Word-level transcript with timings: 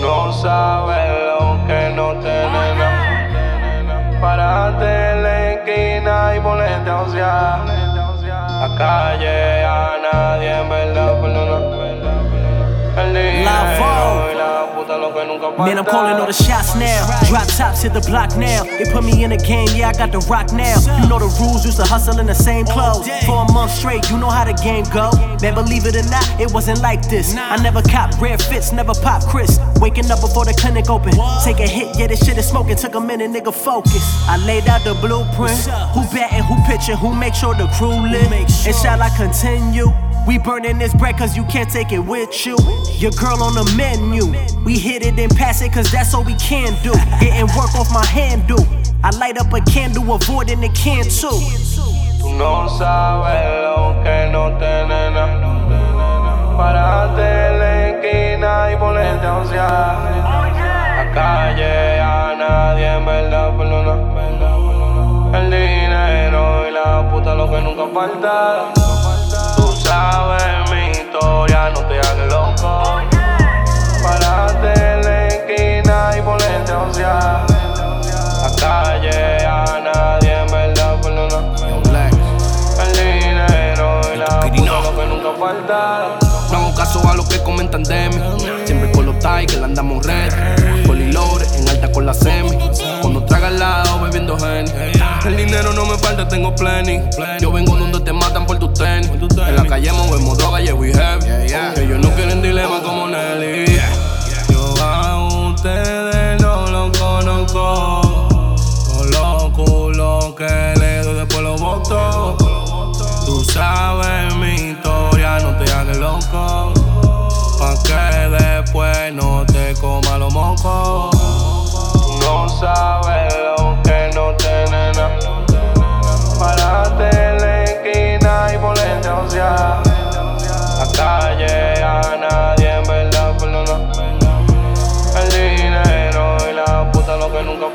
no 0.00 0.32
sabes 0.32 1.08
lo 1.26 1.66
que 1.66 1.92
no 1.94 2.14
tenés 2.20 2.76
nada. 2.76 4.20
Parate 4.20 5.10
en 5.12 5.22
la 5.22 5.52
esquina 5.52 6.36
y 6.36 6.40
ponerte 6.40 6.90
a 6.90 7.00
ociar. 7.02 7.66
La 8.60 8.74
calle 8.76 9.64
a 9.64 9.96
nadie 10.12 10.60
en 10.60 10.68
verdad 10.68 11.20
perdona. 11.20 11.60
El 13.02 13.14
dinero 13.14 13.99
Man, 15.26 15.78
I'm 15.78 15.84
calling 15.84 16.16
all 16.16 16.26
the 16.26 16.32
shots 16.32 16.74
now. 16.76 17.04
Drop 17.28 17.46
tops 17.48 17.82
hit 17.82 17.92
the 17.92 18.00
block 18.00 18.36
now. 18.36 18.64
They 18.64 18.90
put 18.90 19.04
me 19.04 19.22
in 19.22 19.30
the 19.30 19.36
game, 19.36 19.68
yeah, 19.74 19.88
I 19.88 19.92
got 19.92 20.12
the 20.12 20.20
rock 20.30 20.52
now. 20.52 20.80
You 21.02 21.08
know 21.08 21.18
the 21.18 21.28
rules, 21.40 21.64
used 21.64 21.76
to 21.76 21.84
hustle 21.84 22.18
in 22.18 22.26
the 22.26 22.34
same 22.34 22.64
clothes. 22.64 23.08
For 23.26 23.44
a 23.44 23.52
month 23.52 23.72
straight, 23.72 24.08
you 24.10 24.16
know 24.16 24.30
how 24.30 24.44
the 24.44 24.54
game 24.54 24.84
go. 24.94 25.10
Man, 25.42 25.54
believe 25.54 25.84
it 25.84 25.96
or 25.96 26.08
not, 26.08 26.24
it 26.40 26.50
wasn't 26.52 26.80
like 26.80 27.08
this. 27.10 27.36
I 27.36 27.56
never 27.62 27.82
cop 27.82 28.18
rare 28.20 28.38
fits, 28.38 28.72
never 28.72 28.94
pop 28.94 29.22
Chris. 29.24 29.58
Waking 29.80 30.10
up 30.10 30.20
before 30.20 30.44
the 30.44 30.54
clinic 30.54 30.88
open. 30.88 31.12
Take 31.44 31.60
a 31.60 31.68
hit, 31.68 31.98
yeah, 31.98 32.06
this 32.06 32.24
shit 32.24 32.38
is 32.38 32.48
smoking. 32.48 32.76
Took 32.76 32.94
a 32.94 33.00
minute, 33.00 33.30
nigga, 33.30 33.52
focus. 33.52 34.02
I 34.26 34.38
laid 34.46 34.68
out 34.68 34.84
the 34.84 34.94
blueprint. 34.94 35.60
Who 35.92 36.00
batting, 36.16 36.44
who 36.44 36.56
pitching, 36.64 36.96
who 36.96 37.14
make 37.14 37.34
sure 37.34 37.54
the 37.54 37.68
crew 37.76 37.92
lit. 38.08 38.32
And 38.32 38.74
shall 38.74 39.02
I 39.02 39.10
continue? 39.16 39.92
We 40.26 40.38
burning 40.38 40.78
this 40.78 40.94
bread 40.94 41.16
cause 41.16 41.36
you 41.36 41.44
can't 41.44 41.70
take 41.70 41.92
it 41.92 41.98
with 41.98 42.46
you. 42.46 42.56
Your 42.98 43.12
girl 43.12 43.42
on 43.42 43.54
the 43.54 43.74
menu. 43.76 44.24
We 44.64 44.78
hit 44.78 45.04
it 45.04 45.18
and 45.18 45.34
pass 45.34 45.62
it 45.62 45.72
cause 45.72 45.90
that's 45.90 46.14
all 46.14 46.24
we 46.24 46.34
can 46.34 46.72
do. 46.82 46.92
Getting 47.20 47.46
work 47.56 47.74
off 47.74 47.92
my 47.92 48.04
handle. 48.06 48.66
I 49.02 49.10
light 49.16 49.38
up 49.38 49.52
a 49.52 49.60
candle, 49.62 50.14
avoiding 50.14 50.60
the 50.60 50.68
can 50.68 51.04
too. 51.04 51.40
Tú 52.20 52.34
no 52.36 52.68
sabes 52.78 53.62
lo 53.62 54.02
que 54.04 54.30
no 54.30 54.50
la 57.58 57.88
esquina 57.88 58.72
y 58.72 58.76
ponerte 58.76 59.26
a 59.26 59.38
ociar. 59.38 59.96
La 60.96 61.10
calle 61.14 62.00
a 62.00 62.34
nadie 62.36 62.96
en 62.96 63.06
verdad 63.06 63.56
perdona. 63.56 65.38
El 65.38 65.50
dinero 65.50 66.68
y 66.68 66.72
la 66.72 67.08
puta 67.10 67.34
lo 67.34 67.50
que 67.50 67.60
nunca 67.62 67.86
falta. 67.94 68.89
Sabes 69.90 70.70
mi 70.70 70.92
historia, 70.92 71.70
no 71.74 71.80
te 71.88 71.98
hagas 71.98 72.28
loco. 72.28 73.00
Parate 74.00 74.72
en 74.92 75.02
la 75.02 75.26
esquina 75.26 76.12
y 76.16 76.22
ponerte 76.22 77.02
a. 77.02 77.44
La 78.40 78.50
calle 78.56 79.44
a 79.44 79.80
nadie 79.82 80.42
en 80.42 80.46
verdad 80.46 80.94
perdona. 81.02 81.40
El 82.78 82.92
dinero 82.92 84.00
y 84.14 84.18
la 84.18 84.40
puta 84.40 84.80
lo 84.80 84.96
que 84.96 85.06
nunca 85.06 85.30
falta. 85.40 86.18
No 86.52 86.58
hago 86.58 86.74
caso 86.76 87.08
a 87.08 87.16
lo 87.16 87.24
que 87.26 87.42
comentan 87.42 87.82
de 87.82 88.10
mí. 88.10 88.20
Siempre 88.66 88.92
con 88.92 89.06
los 89.06 89.18
Tigers 89.18 89.60
andamos 89.60 90.06
red. 90.06 90.32
Colilores 90.86 91.52
en 91.56 91.68
alta 91.68 91.90
con 91.90 92.06
la 92.06 92.14
semi. 92.14 92.56
Cuando 93.00 93.24
traga 93.24 93.48
al 93.48 93.58
lado 93.58 93.98
bebiendo 93.98 94.36
Henny. 94.38 94.70
El 95.26 95.36
dinero 95.36 95.72
no 95.72 95.84
me 95.84 95.98
falta, 95.98 96.28
tengo 96.28 96.54
plenty. 96.54 97.00
Yo 97.40 97.50
vengo 97.50 97.76
donde 97.76 98.00
te 98.00 98.12
matan 98.12 98.46
por 98.46 98.58
tus 98.58 98.72
tenis. 98.74 99.10
En 99.50 99.56
la 99.56 99.66
calle 99.66 99.92
movemos 99.92 100.38
droga, 100.38 100.60
yeah, 100.60 100.72
we 100.72 100.92
heavy. 100.92 101.28
Ellos 101.28 101.59
no 101.59 101.59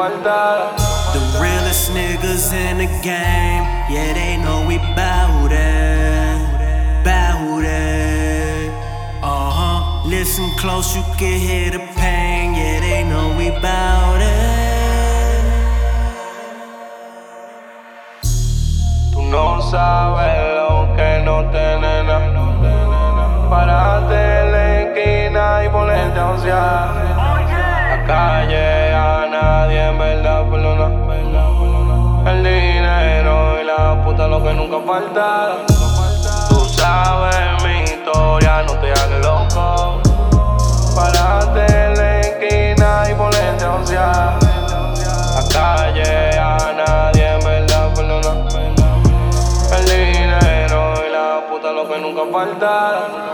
lo 0.00 0.08
que 0.08 0.10
nunca 0.10 0.10
falta. 0.20 0.72
The 1.12 1.20
realest 1.40 1.90
niggas 1.92 2.52
in 2.52 2.78
the 2.78 2.86
game, 3.02 3.64
yeah, 3.90 4.12
they 4.14 4.36
know 4.36 4.64
we 4.66 4.78
bout 4.78 5.52
it, 5.52 7.04
bout 7.04 7.64
it. 7.64 8.70
Uh 9.22 9.50
huh. 9.50 10.02
Listen 10.06 10.50
close, 10.56 10.94
you 10.96 11.02
can 11.18 11.38
hear 11.38 11.70
the 11.70 11.80
pain, 11.96 12.54
yeah, 12.54 12.80
they 12.80 13.02
know 13.04 13.34
we 13.36 13.50
bout 13.60 14.20
it. 14.20 14.28
Tú 19.12 19.22
no 19.22 19.60
sabes 19.62 20.54
lo 20.56 20.94
que 20.96 21.22
no 21.24 21.42
nada. 21.42 22.18
Parate 23.50 24.40
en 24.40 24.52
la 24.52 24.80
esquina 24.80 25.64
y 25.64 25.68
ponerte 25.68 26.18
a 26.20 26.30
ociar. 26.30 26.99
El 30.62 32.42
dinero 32.44 33.58
y 33.62 33.64
la 33.64 33.98
puta 34.04 34.28
lo 34.28 34.42
que 34.42 34.52
nunca 34.52 34.78
falta. 34.86 35.56
Tú 36.50 36.68
sabes 36.68 37.64
mi 37.64 37.84
historia, 37.84 38.62
no 38.66 38.74
te 38.74 38.92
hagas 38.92 39.24
loco. 39.24 40.02
Parate 40.94 41.64
en 41.86 41.94
la 41.96 42.20
esquina 42.20 43.04
y 43.10 43.14
ponerte 43.14 43.64
a 43.64 43.74
ociar. 43.74 44.38
La 45.34 45.48
calle 45.48 46.38
a 46.38 46.72
nadie 46.76 47.26
en 47.26 47.40
verdad 47.40 47.94
perdona. 47.94 48.48
El 49.78 49.84
dinero 49.86 50.94
y 51.06 51.10
la 51.10 51.40
puta 51.48 51.72
lo 51.72 51.88
que 51.88 51.98
nunca 52.00 52.22
falta. 52.30 53.29